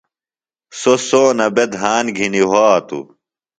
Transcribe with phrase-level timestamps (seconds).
[0.79, 3.05] سوۡ سونہ بےۡ دھان گِھنیۡ وھاتوۡ۔